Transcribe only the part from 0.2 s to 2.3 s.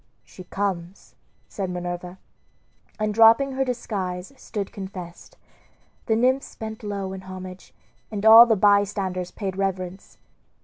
"She comes," said Minerva;